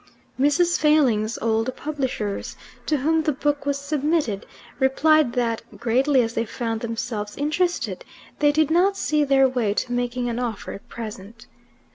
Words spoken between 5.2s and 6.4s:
that, greatly as